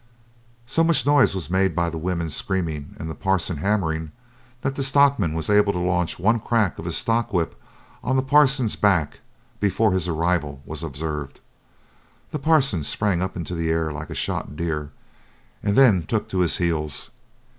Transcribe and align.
So 0.65 0.83
much 0.83 1.05
noise 1.05 1.35
was 1.35 1.51
made 1.51 1.75
by 1.75 1.91
the 1.91 1.97
women 1.99 2.31
screaming 2.31 2.95
and 2.99 3.07
the 3.07 3.13
Parson 3.13 3.57
hammering, 3.57 4.11
that 4.63 4.73
the 4.73 4.81
stockman 4.81 5.35
was 5.35 5.47
able 5.47 5.71
to 5.73 5.77
launch 5.77 6.17
one 6.17 6.39
crack 6.39 6.79
of 6.79 6.85
his 6.85 6.97
stock 6.97 7.31
whip 7.31 7.53
on 8.03 8.15
the 8.15 8.23
Parson's 8.23 8.75
back 8.75 9.19
before 9.59 9.91
his 9.91 10.07
arrival 10.07 10.59
was 10.65 10.81
observed. 10.81 11.39
The 12.31 12.39
Parson 12.39 12.83
sprang 12.83 13.21
up 13.21 13.35
into 13.37 13.53
the 13.53 13.69
air 13.69 13.93
like 13.93 14.09
a 14.09 14.15
shot 14.15 14.55
deer, 14.55 14.91
and 15.61 15.75
then 15.75 16.01
took 16.07 16.27
to 16.29 16.39
his 16.39 16.57
heels. 16.57 17.11